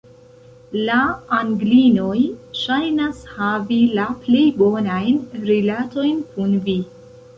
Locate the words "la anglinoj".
0.85-2.15